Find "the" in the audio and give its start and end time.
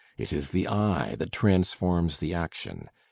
0.49-0.67, 2.17-2.33